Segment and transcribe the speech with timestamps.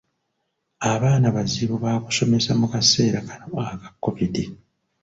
[0.91, 4.35] Abaana bazibu baakusomesa mu kaseera kano aka COVID.